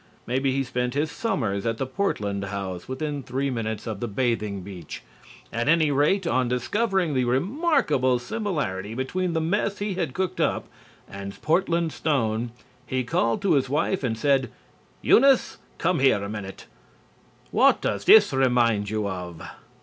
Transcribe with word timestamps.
Maybe 0.25 0.51
he 0.51 0.63
spent 0.63 0.95
his 0.95 1.11
summers 1.11 1.63
at 1.63 1.77
the 1.77 1.85
Portland 1.85 2.45
House, 2.45 2.87
within 2.87 3.21
three 3.21 3.51
minutes 3.51 3.85
of 3.85 3.99
the 3.99 4.07
bathing 4.07 4.61
beach.) 4.63 5.03
At 5.53 5.69
any 5.69 5.91
rate, 5.91 6.25
on 6.25 6.47
discovering 6.47 7.13
the 7.13 7.25
remarkable 7.25 8.17
similarity 8.17 8.95
between 8.95 9.33
the 9.33 9.39
mess 9.41 9.77
he 9.77 9.93
had 9.93 10.15
cooked 10.15 10.41
up 10.41 10.65
and 11.07 11.39
Portland 11.43 11.93
stone, 11.93 12.49
he 12.87 13.03
called 13.03 13.43
to 13.43 13.53
his 13.53 13.69
wife 13.69 14.03
and 14.03 14.17
said: 14.17 14.49
"Eunice, 15.03 15.59
come 15.77 15.99
here 15.99 16.23
a 16.23 16.27
minute! 16.27 16.65
What 17.51 17.79
does 17.79 18.05
this 18.05 18.33
remind 18.33 18.89
you 18.89 19.07
of?" 19.07 19.43